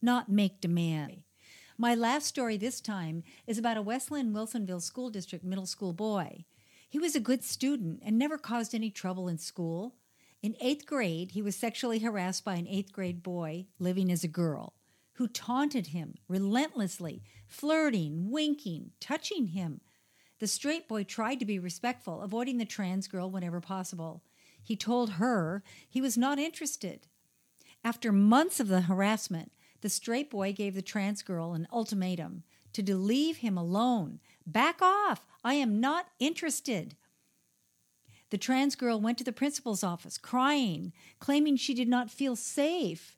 not 0.00 0.28
make 0.30 0.60
demand. 0.60 1.22
My 1.80 1.94
last 1.94 2.26
story 2.26 2.58
this 2.58 2.78
time 2.78 3.22
is 3.46 3.56
about 3.56 3.78
a 3.78 3.82
West 3.82 4.10
Linn 4.10 4.34
Wilsonville 4.34 4.82
School 4.82 5.08
District 5.08 5.42
middle 5.42 5.64
school 5.64 5.94
boy. 5.94 6.44
He 6.86 6.98
was 6.98 7.14
a 7.14 7.20
good 7.20 7.42
student 7.42 8.02
and 8.04 8.18
never 8.18 8.36
caused 8.36 8.74
any 8.74 8.90
trouble 8.90 9.28
in 9.28 9.38
school. 9.38 9.94
In 10.42 10.56
eighth 10.60 10.84
grade, 10.84 11.30
he 11.30 11.40
was 11.40 11.56
sexually 11.56 12.00
harassed 12.00 12.44
by 12.44 12.56
an 12.56 12.68
eighth 12.68 12.92
grade 12.92 13.22
boy 13.22 13.64
living 13.78 14.12
as 14.12 14.22
a 14.22 14.28
girl 14.28 14.74
who 15.14 15.26
taunted 15.26 15.86
him 15.86 16.16
relentlessly, 16.28 17.22
flirting, 17.46 18.30
winking, 18.30 18.90
touching 19.00 19.46
him. 19.46 19.80
The 20.38 20.48
straight 20.48 20.86
boy 20.86 21.04
tried 21.04 21.40
to 21.40 21.46
be 21.46 21.58
respectful, 21.58 22.20
avoiding 22.20 22.58
the 22.58 22.66
trans 22.66 23.08
girl 23.08 23.30
whenever 23.30 23.62
possible. 23.62 24.22
He 24.62 24.76
told 24.76 25.12
her 25.12 25.62
he 25.88 26.02
was 26.02 26.18
not 26.18 26.38
interested. 26.38 27.06
After 27.82 28.12
months 28.12 28.60
of 28.60 28.68
the 28.68 28.82
harassment, 28.82 29.52
the 29.80 29.88
straight 29.88 30.30
boy 30.30 30.52
gave 30.52 30.74
the 30.74 30.82
trans 30.82 31.22
girl 31.22 31.52
an 31.54 31.66
ultimatum 31.72 32.42
to 32.72 32.96
leave 32.96 33.38
him 33.38 33.56
alone. 33.56 34.20
Back 34.46 34.80
off! 34.80 35.26
I 35.42 35.54
am 35.54 35.80
not 35.80 36.06
interested. 36.18 36.96
The 38.30 38.38
trans 38.38 38.76
girl 38.76 39.00
went 39.00 39.18
to 39.18 39.24
the 39.24 39.32
principal's 39.32 39.82
office 39.82 40.18
crying, 40.18 40.92
claiming 41.18 41.56
she 41.56 41.74
did 41.74 41.88
not 41.88 42.10
feel 42.10 42.36
safe. 42.36 43.16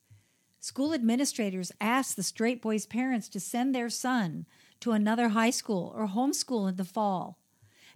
School 0.60 0.94
administrators 0.94 1.72
asked 1.80 2.16
the 2.16 2.22
straight 2.22 2.62
boy's 2.62 2.86
parents 2.86 3.28
to 3.30 3.40
send 3.40 3.74
their 3.74 3.90
son 3.90 4.46
to 4.80 4.92
another 4.92 5.30
high 5.30 5.50
school 5.50 5.92
or 5.96 6.08
homeschool 6.08 6.68
in 6.68 6.76
the 6.76 6.84
fall 6.84 7.38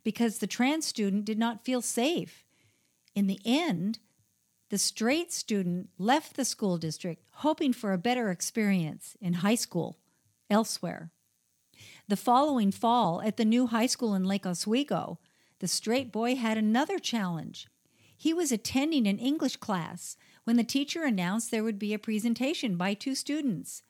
because 0.05 0.39
the 0.39 0.47
trans 0.47 0.87
student 0.87 1.25
did 1.25 1.39
not 1.39 1.65
feel 1.65 1.81
safe. 1.81 2.45
In 3.15 3.27
the 3.27 3.41
end, 3.45 3.99
the 4.69 4.79
straight 4.79 5.33
student 5.33 5.91
left 5.99 6.37
the 6.37 6.45
school 6.45 6.79
district 6.79 7.23
hoping 7.37 7.73
for 7.73 7.93
a 7.93 7.99
better 7.99 8.31
experience 8.31 9.17
in 9.21 9.35
high 9.35 9.55
school 9.55 9.99
elsewhere. 10.51 11.11
The 12.09 12.17
following 12.17 12.71
fall, 12.71 13.21
at 13.23 13.37
the 13.37 13.45
new 13.45 13.67
high 13.67 13.87
school 13.87 14.15
in 14.15 14.25
Lake 14.25 14.47
Oswego, 14.47 15.19
the 15.59 15.69
straight 15.69 16.13
boy 16.13 16.37
had 16.37 16.59
another 16.59 16.99
challenge. 16.99 17.69
He 18.17 18.33
was 18.33 18.53
attending 18.53 19.07
an 19.07 19.19
English 19.19 19.57
class 19.57 20.17
when 20.45 20.57
the 20.57 20.65
teacher 20.65 21.05
announced 21.05 21.51
there 21.51 21.65
would 21.65 21.79
be 21.79 21.93
a 21.93 21.99
presentation 21.99 22.77
by 22.77 22.95
two 22.95 23.15
students. 23.15 23.83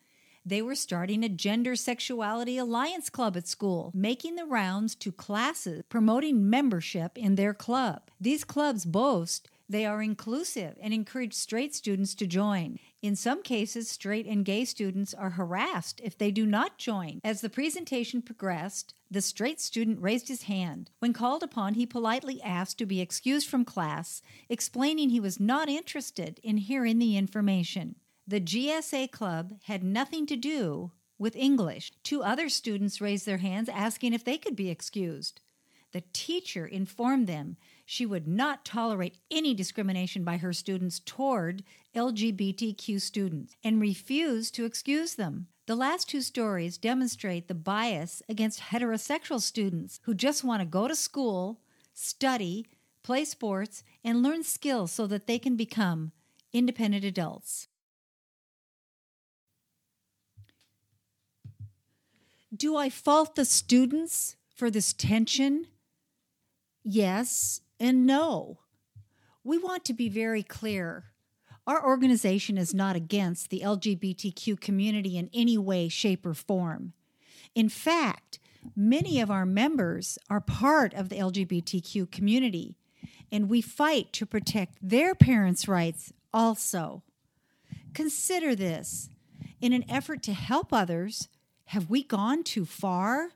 They 0.45 0.63
were 0.63 0.75
starting 0.75 1.25
a 1.25 1.29
gender 1.29 1.75
sexuality 1.75 2.57
alliance 2.57 3.11
club 3.11 3.37
at 3.37 3.49
school, 3.49 3.91
making 3.95 4.37
the 4.37 4.47
rounds 4.47 4.95
to 4.97 5.11
classes 5.11 5.83
promoting 5.89 6.49
membership 6.49 7.19
in 7.19 7.35
their 7.35 7.53
club. 7.53 8.11
These 8.21 8.45
clubs 8.45 8.85
boast 8.85 9.49
they 9.69 9.85
are 9.85 10.03
inclusive 10.03 10.77
and 10.81 10.95
encourage 10.95 11.35
straight 11.35 11.75
students 11.75 12.15
to 12.15 12.27
join. 12.27 12.79
In 13.03 13.17
some 13.17 13.43
cases, 13.43 13.91
straight 13.91 14.27
and 14.27 14.45
gay 14.45 14.65
students 14.65 15.13
are 15.13 15.31
harassed 15.31 16.01
if 16.05 16.17
they 16.17 16.31
do 16.31 16.47
not 16.47 16.79
join. 16.79 17.21
As 17.25 17.41
the 17.41 17.51
presentation 17.51 18.23
progressed, 18.23 18.95
the 19.11 19.21
straight 19.21 19.61
student 19.61 20.01
raised 20.01 20.29
his 20.29 20.45
hand. 20.45 20.91
When 20.99 21.13
called 21.13 21.43
upon, 21.43 21.75
he 21.75 21.87
politely 21.87 22.41
asked 22.43 22.79
to 22.79 22.87
be 22.87 23.01
excused 23.01 23.49
from 23.49 23.65
class, 23.65 24.23
explaining 24.49 25.11
he 25.11 25.21
was 25.21 25.41
not 25.41 25.69
interested 25.69 26.41
in 26.43 26.59
hearing 26.59 26.99
the 26.99 27.17
information. 27.17 27.97
The 28.27 28.41
GSA 28.41 29.11
club 29.13 29.55
had 29.65 29.85
nothing 29.85 30.27
to 30.27 30.37
do 30.37 30.93
with 31.19 31.37
English. 31.37 31.93
Two 32.03 32.23
other 32.23 32.49
students 32.49 33.01
raised 33.01 33.27
their 33.27 33.39
hands 33.39 33.69
asking 33.69 34.13
if 34.13 34.25
they 34.25 34.39
could 34.39 34.57
be 34.57 34.71
excused. 34.71 35.41
The 35.93 36.03
teacher 36.13 36.67
informed 36.67 37.27
them 37.27 37.57
she 37.87 38.05
would 38.05 38.27
not 38.27 38.65
tolerate 38.65 39.17
any 39.31 39.55
discrimination 39.55 40.25
by 40.25 40.37
her 40.39 40.53
students 40.53 40.99
toward 40.99 41.63
LGBTQ 41.95 43.01
students 43.01 43.55
and 43.63 43.81
refused 43.81 44.55
to 44.57 44.65
excuse 44.65 45.15
them. 45.15 45.47
The 45.67 45.77
last 45.77 46.11
two 46.11 46.21
stories 46.21 46.79
demonstrate 46.79 47.47
the 47.47 47.55
bias 47.55 48.23
against 48.29 48.61
heterosexual 48.61 49.41
students 49.41 50.01
who 50.03 50.15
just 50.15 50.45
want 50.45 50.61
to 50.61 50.67
go 50.67 50.89
to 50.89 50.97
school, 50.97 51.61
study, 51.95 52.67
play 53.05 53.25
sports, 53.25 53.85
and 54.05 54.23
learn 54.23 54.43
skills 54.43 54.91
so 54.91 55.07
that 55.07 55.29
they 55.29 55.39
can 55.39 55.57
become 55.57 56.11
independent 56.53 57.05
adults. 57.05 57.69
Do 62.55 62.77
I 62.77 62.91
fault 62.91 63.37
the 63.37 63.45
students 63.45 64.37
for 64.55 64.71
this 64.71 64.93
tension? 64.93 65.67
Yes, 66.83 67.61
and 67.79 68.07
no. 68.07 68.59
We 69.45 69.59
want 69.59 69.85
to 69.87 69.95
be 69.95 70.09
very 70.09 70.43
clear. 70.43 71.05
Our 71.67 71.85
organization 71.85 72.59
is 72.59 72.75
not 72.75 72.97
against 72.97 73.51
the 73.51 73.63
LGBTQ 73.65 74.61
community 74.61 75.17
in 75.17 75.31
any 75.35 75.59
way, 75.59 75.89
shape, 75.89 76.25
or 76.25 76.35
form. 76.35 76.93
In 77.55 77.69
fact, 77.69 78.39
many 78.77 79.21
of 79.21 79.31
our 79.31 79.47
members 79.47 80.19
are 80.31 80.41
part 80.41 80.95
of 80.95 81.09
the 81.09 81.17
LGBTQ 81.17 82.11
community, 82.11 82.77
and 83.33 83.49
we 83.49 83.61
fight 83.61 84.13
to 84.13 84.27
protect 84.27 84.79
their 84.81 85.15
parents' 85.15 85.67
rights 85.67 86.13
also. 86.33 87.03
Consider 87.95 88.55
this 88.55 89.09
in 89.61 89.73
an 89.73 89.85
effort 89.89 90.23
to 90.25 90.33
help 90.35 90.73
others, 90.73 91.29
have 91.67 91.91
we 91.91 92.03
gone 92.03 92.45
too 92.45 92.65
far? 92.65 93.31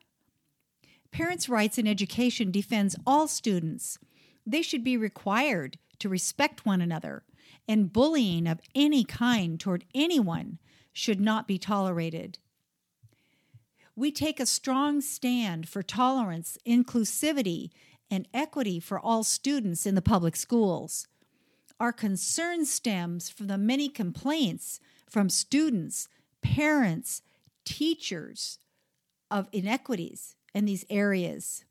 Parents' 1.10 1.48
rights 1.48 1.78
in 1.78 1.88
education 1.88 2.50
defends 2.50 2.94
all 3.06 3.26
students 3.26 3.98
they 4.52 4.62
should 4.62 4.84
be 4.84 4.96
required 4.96 5.78
to 5.98 6.08
respect 6.08 6.66
one 6.66 6.80
another, 6.80 7.22
and 7.68 7.92
bullying 7.92 8.46
of 8.46 8.60
any 8.74 9.04
kind 9.04 9.60
toward 9.60 9.84
anyone 9.94 10.58
should 10.92 11.20
not 11.20 11.46
be 11.46 11.58
tolerated. 11.58 12.38
We 13.94 14.10
take 14.10 14.40
a 14.40 14.46
strong 14.46 15.00
stand 15.00 15.68
for 15.68 15.82
tolerance, 15.82 16.56
inclusivity, 16.66 17.70
and 18.10 18.26
equity 18.34 18.80
for 18.80 18.98
all 18.98 19.22
students 19.22 19.86
in 19.86 19.94
the 19.94 20.02
public 20.02 20.36
schools. 20.36 21.06
Our 21.78 21.92
concern 21.92 22.64
stems 22.66 23.28
from 23.28 23.46
the 23.46 23.58
many 23.58 23.88
complaints 23.88 24.80
from 25.08 25.28
students, 25.28 26.08
parents, 26.42 27.22
teachers 27.64 28.58
of 29.30 29.48
inequities 29.52 30.34
in 30.54 30.64
these 30.64 30.84
areas. 30.90 31.64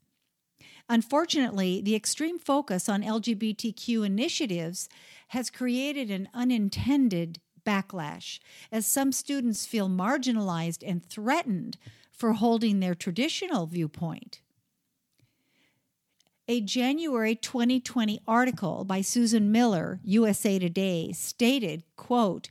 Unfortunately, 0.92 1.82
the 1.82 1.96
extreme 1.96 2.40
focus 2.40 2.90
on 2.90 3.04
LGBTQ 3.04 4.04
initiatives 4.04 4.90
has 5.30 5.52
created 5.52 6.10
an 6.10 6.28
unintended 6.34 7.40
backlash, 7.64 8.40
as 8.72 8.88
some 8.88 9.12
students 9.12 9.68
feel 9.68 9.88
marginalized 9.88 10.84
and 10.86 11.06
threatened 11.06 11.78
for 12.12 12.34
holding 12.34 12.80
their 12.80 12.96
traditional 12.96 13.68
viewpoint. 13.68 14.42
A 16.48 16.60
January 16.60 17.36
2020 17.36 18.20
article 18.28 18.84
by 18.84 19.02
Susan 19.02 19.52
Miller, 19.52 20.00
USA 20.04 20.58
Today, 20.58 21.12
stated, 21.12 21.84
quote, 21.96 22.50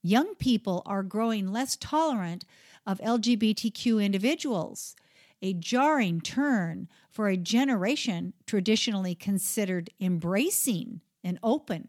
"Young 0.00 0.36
people 0.36 0.82
are 0.86 1.02
growing 1.02 1.50
less 1.50 1.76
tolerant 1.76 2.44
of 2.86 3.00
LGBTQ 3.00 3.98
individuals 3.98 4.94
a 5.42 5.52
jarring 5.52 6.20
turn 6.20 6.88
for 7.10 7.28
a 7.28 7.36
generation 7.36 8.32
traditionally 8.46 9.14
considered 9.14 9.90
embracing 10.00 11.00
and 11.22 11.38
open. 11.42 11.88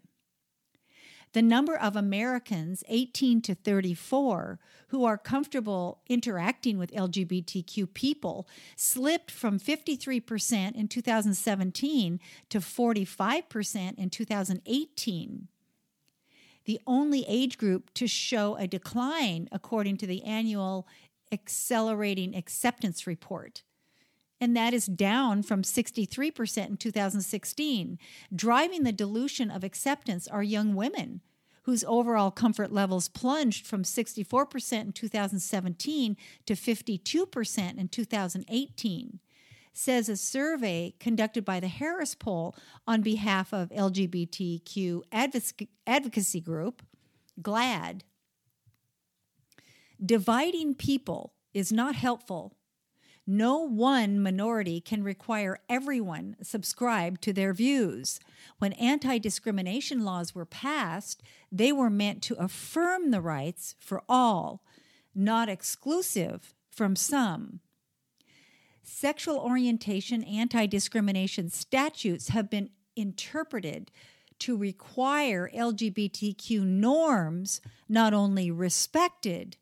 The 1.34 1.42
number 1.42 1.76
of 1.76 1.96
Americans 1.96 2.84
18 2.90 3.42
to 3.44 3.56
34 3.56 4.60
who 4.90 5.06
are 5.06 5.18
comfortable 5.18 6.02
interacting 6.08 6.78
with 6.78 6.92
LGBTQ 6.92 7.92
people 7.94 8.48
slipped 8.76 9.32
from 9.32 9.60
53% 9.60 10.76
in 10.76 10.88
2017 10.88 12.20
to 12.50 12.60
45% 12.60 13.98
in 13.98 14.10
2018 14.10 15.48
the 16.66 16.80
only 16.88 17.26
age 17.28 17.58
group 17.58 17.94
to 17.94 18.08
show 18.08 18.56
a 18.56 18.68
decline 18.68 19.50
according 19.52 19.98
to 19.98 20.08
the 20.08 20.24
annual 20.24 20.88
accelerating 21.32 22.36
acceptance 22.36 23.08
report. 23.08 23.64
And 24.42 24.58
that 24.58 24.74
is 24.74 24.86
down 24.86 25.44
from 25.44 25.62
63% 25.62 26.68
in 26.68 26.78
2016. 26.78 27.98
Driving 28.36 28.84
the 28.84 28.92
dilution 28.92 29.50
of 29.50 29.64
acceptance 29.64 30.28
are 30.28 30.44
young 30.44 30.76
women 30.76 31.22
whose 31.64 31.84
overall 31.86 32.30
comfort 32.30 32.72
levels 32.72 33.08
plunged 33.08 33.66
from 33.66 33.84
64% 33.84 34.82
in 34.82 34.92
2017 34.92 36.18
to 36.46 36.54
52% 36.54 37.78
in 37.78 37.88
2018 37.88 39.20
says 39.74 40.08
a 40.08 40.16
survey 40.16 40.94
conducted 41.00 41.44
by 41.44 41.60
the 41.60 41.68
Harris 41.68 42.14
Poll 42.14 42.56
on 42.88 43.02
behalf 43.02 43.52
of 43.54 43.70
LGBTQ 43.70 45.02
advocacy 45.88 46.42
group, 46.42 46.84
GLAAD, 47.42 48.02
Dividing 50.04 50.76
people 50.76 51.34
is 51.54 51.72
not 51.72 51.96
helpful. 51.96 52.58
No 53.26 53.60
one 53.60 54.20
minority 54.20 54.82
can 54.82 55.02
require 55.02 55.60
everyone 55.70 56.36
subscribe 56.42 57.22
to 57.22 57.32
their 57.32 57.54
views. 57.54 58.20
When 58.58 58.74
anti 58.74 59.18
discrimination 59.18 60.04
laws 60.04 60.36
were 60.36 60.46
passed, 60.46 61.24
they 61.50 61.72
were 61.72 61.90
meant 61.90 62.22
to 62.24 62.36
affirm 62.36 63.12
the 63.12 63.22
rights 63.22 63.76
for 63.80 64.04
all, 64.10 64.66
not 65.16 65.48
exclusive 65.48 66.54
from 66.70 66.98
some. 66.98 67.62
Sexual 68.82 69.38
orientation 69.38 70.22
anti 70.24 70.66
discrimination 70.66 71.50
statutes 71.50 72.28
have 72.30 72.50
been 72.50 72.72
interpreted 72.98 73.90
to 74.40 74.58
require 74.58 75.50
LGBTQ 75.56 76.62
norms 76.62 77.62
not 77.88 78.14
only 78.14 78.52
respected, 78.52 79.56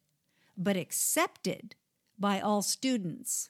but 0.64 0.78
accepted 0.78 1.76
by 2.20 2.40
all 2.40 2.62
students. 2.62 3.50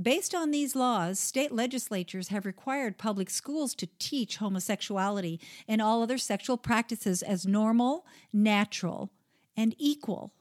Based 0.00 0.34
on 0.34 0.50
these 0.50 0.74
laws, 0.74 1.18
state 1.18 1.52
legislatures 1.52 2.28
have 2.28 2.46
required 2.46 2.96
public 2.96 3.28
schools 3.28 3.74
to 3.74 3.88
teach 3.98 4.38
homosexuality 4.38 5.38
and 5.68 5.82
all 5.82 6.02
other 6.02 6.16
sexual 6.18 6.56
practices 6.56 7.22
as 7.22 7.46
normal, 7.46 8.06
natural, 8.32 9.10
and 9.56 9.74
equal. 9.78 10.32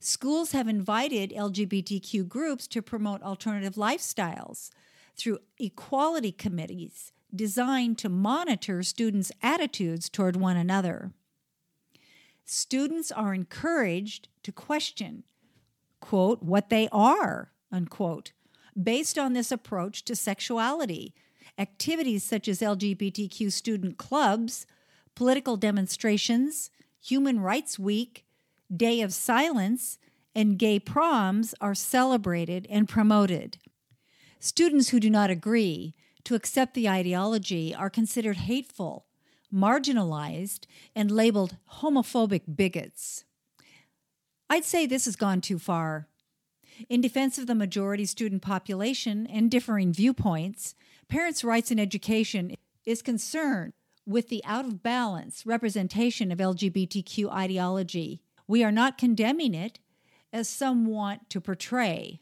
Schools 0.00 0.52
have 0.52 0.68
invited 0.68 1.30
LGBTQ 1.30 2.28
groups 2.28 2.66
to 2.68 2.82
promote 2.82 3.22
alternative 3.22 3.74
lifestyles 3.74 4.70
through 5.16 5.38
equality 5.58 6.32
committees 6.32 7.12
designed 7.34 7.98
to 7.98 8.08
monitor 8.08 8.82
students' 8.82 9.32
attitudes 9.42 10.08
toward 10.08 10.36
one 10.36 10.56
another. 10.56 11.12
Students 12.50 13.12
are 13.12 13.34
encouraged 13.34 14.28
to 14.42 14.52
question, 14.52 15.24
quote, 16.00 16.42
what 16.42 16.70
they 16.70 16.88
are, 16.90 17.52
unquote, 17.70 18.32
based 18.82 19.18
on 19.18 19.34
this 19.34 19.52
approach 19.52 20.02
to 20.06 20.16
sexuality. 20.16 21.12
Activities 21.58 22.24
such 22.24 22.48
as 22.48 22.60
LGBTQ 22.60 23.52
student 23.52 23.98
clubs, 23.98 24.64
political 25.14 25.58
demonstrations, 25.58 26.70
Human 27.02 27.40
Rights 27.40 27.78
Week, 27.78 28.24
Day 28.74 29.02
of 29.02 29.12
Silence, 29.12 29.98
and 30.34 30.58
gay 30.58 30.80
proms 30.80 31.54
are 31.60 31.74
celebrated 31.74 32.66
and 32.70 32.88
promoted. 32.88 33.58
Students 34.40 34.88
who 34.88 35.00
do 35.00 35.10
not 35.10 35.28
agree 35.28 35.94
to 36.24 36.34
accept 36.34 36.72
the 36.72 36.88
ideology 36.88 37.74
are 37.74 37.90
considered 37.90 38.38
hateful, 38.38 39.04
marginalized, 39.54 40.66
and 40.94 41.10
labeled 41.10 41.56
homophobic 41.80 42.56
bigots. 42.56 43.24
I'd 44.50 44.64
say 44.64 44.86
this 44.86 45.04
has 45.04 45.16
gone 45.16 45.40
too 45.40 45.58
far. 45.58 46.08
In 46.88 47.00
defense 47.00 47.38
of 47.38 47.46
the 47.46 47.54
majority 47.54 48.06
student 48.06 48.42
population 48.42 49.26
and 49.26 49.50
differing 49.50 49.92
viewpoints, 49.92 50.74
Parents' 51.08 51.44
Rights 51.44 51.70
in 51.70 51.78
Education 51.78 52.54
is 52.84 53.02
concerned 53.02 53.72
with 54.06 54.28
the 54.28 54.42
out 54.44 54.64
of 54.64 54.82
balance 54.82 55.44
representation 55.44 56.32
of 56.32 56.38
LGBTQ 56.38 57.30
ideology. 57.30 58.22
We 58.46 58.64
are 58.64 58.72
not 58.72 58.96
condemning 58.96 59.54
it, 59.54 59.78
as 60.32 60.48
some 60.48 60.86
want 60.86 61.28
to 61.30 61.40
portray. 61.40 62.20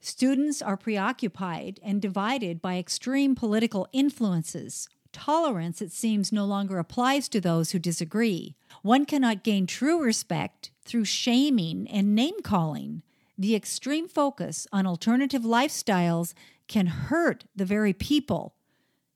Students 0.00 0.62
are 0.62 0.76
preoccupied 0.76 1.78
and 1.82 2.00
divided 2.00 2.62
by 2.62 2.78
extreme 2.78 3.34
political 3.34 3.86
influences. 3.92 4.88
Tolerance, 5.12 5.82
it 5.82 5.92
seems, 5.92 6.32
no 6.32 6.44
longer 6.44 6.78
applies 6.78 7.28
to 7.28 7.40
those 7.40 7.72
who 7.72 7.78
disagree. 7.78 8.56
One 8.82 9.04
cannot 9.04 9.44
gain 9.44 9.66
true 9.66 10.02
respect 10.02 10.70
through 10.84 11.04
shaming 11.04 11.88
and 11.88 12.14
name 12.14 12.40
calling. 12.42 13.02
The 13.36 13.54
extreme 13.56 14.08
focus 14.08 14.66
on 14.72 14.86
alternative 14.86 15.42
lifestyles 15.42 16.34
can 16.68 16.86
hurt 16.86 17.44
the 17.56 17.64
very 17.64 17.92
people 17.92 18.54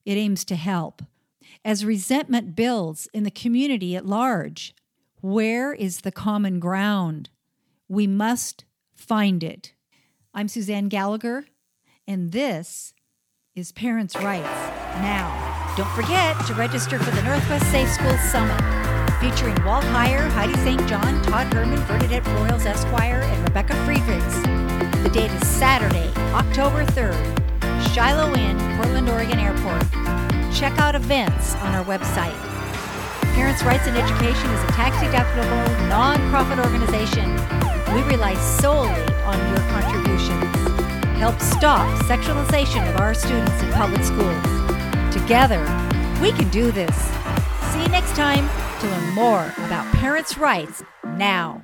it 0.04 0.16
aims 0.16 0.44
to 0.46 0.56
help. 0.56 1.02
As 1.64 1.84
resentment 1.84 2.54
builds 2.54 3.08
in 3.14 3.22
the 3.22 3.30
community 3.30 3.96
at 3.96 4.06
large, 4.06 4.74
where 5.20 5.72
is 5.72 6.00
the 6.00 6.12
common 6.12 6.60
ground? 6.60 7.30
We 7.88 8.06
must 8.06 8.64
find 8.94 9.42
it. 9.42 9.72
I'm 10.34 10.48
Suzanne 10.48 10.88
Gallagher, 10.88 11.46
and 12.06 12.32
this 12.32 12.92
is 13.54 13.72
Parents' 13.72 14.16
Rights 14.16 14.48
Now. 15.00 15.53
Don't 15.76 15.90
forget 15.90 16.38
to 16.46 16.54
register 16.54 17.00
for 17.00 17.10
the 17.10 17.22
Northwest 17.24 17.68
Safe 17.72 17.90
Schools 17.90 18.20
Summit, 18.30 18.60
featuring 19.18 19.56
Walt 19.64 19.82
Heyer, 19.86 20.30
Heidi 20.30 20.54
St. 20.58 20.86
John, 20.86 21.20
Todd 21.24 21.52
Herman, 21.52 21.84
Bernadette 21.88 22.24
Royals 22.28 22.64
Esquire, 22.64 23.20
and 23.20 23.42
Rebecca 23.42 23.74
Friedrichs. 23.84 24.36
The 25.02 25.10
date 25.12 25.32
is 25.32 25.44
Saturday, 25.48 26.12
October 26.32 26.84
3rd, 26.84 27.92
Shiloh 27.92 28.32
Inn, 28.36 28.56
Portland, 28.76 29.08
Oregon 29.08 29.40
Airport. 29.40 29.82
Check 30.54 30.78
out 30.78 30.94
events 30.94 31.56
on 31.56 31.74
our 31.74 31.84
website. 31.84 32.38
Parents' 33.34 33.64
Rights 33.64 33.88
in 33.88 33.96
Education 33.96 34.48
is 34.50 34.62
a 34.62 34.68
tax 34.68 34.94
deductible, 34.98 35.66
nonprofit 35.90 36.64
organization. 36.64 37.34
We 37.92 38.02
rely 38.08 38.36
solely 38.60 38.90
on 39.24 39.36
your 39.50 39.58
contributions. 39.74 40.54
Help 41.18 41.40
stop 41.40 41.88
sexualization 42.04 42.88
of 42.94 43.00
our 43.00 43.12
students 43.12 43.60
in 43.60 43.72
public 43.72 44.04
schools. 44.04 44.63
Together, 45.14 45.60
we 46.20 46.32
can 46.32 46.48
do 46.50 46.72
this. 46.72 46.94
See 47.70 47.80
you 47.80 47.88
next 47.88 48.16
time 48.16 48.48
to 48.80 48.88
learn 48.88 49.14
more 49.14 49.54
about 49.64 49.86
parents' 49.94 50.36
rights 50.36 50.82
now. 51.04 51.62